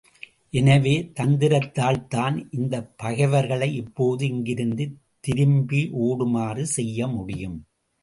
எனவே 0.53 0.93
தந்திரத்தால்தான் 1.19 2.47
இந்தப் 2.51 2.97
பகைவர்களை 2.97 3.75
இப்போது 3.75 4.25
இங்கிருந்து 4.27 4.87
திரும்பி 5.19 5.89
ஓடுமாறு 6.01 6.65
செய்ய 6.67 7.07
முடியும். 7.07 7.57